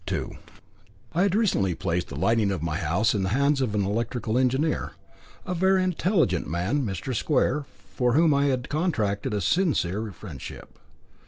III 0.11 0.39
I 1.13 1.21
had 1.21 1.35
recently 1.35 1.75
placed 1.75 2.07
the 2.07 2.15
lighting 2.15 2.49
of 2.49 2.63
my 2.63 2.77
house 2.77 3.13
in 3.13 3.21
the 3.21 3.29
hands 3.29 3.61
of 3.61 3.75
an 3.75 3.85
electrical 3.85 4.35
engineer, 4.35 4.93
a 5.45 5.53
very 5.53 5.83
intelligent 5.83 6.47
man, 6.47 6.83
Mr. 6.83 7.15
Square, 7.15 7.65
for 7.93 8.13
whom 8.13 8.33
I 8.33 8.45
had 8.45 8.67
contracted 8.67 9.31
a 9.31 9.41
sincere 9.41 10.11
friendship. 10.11 10.79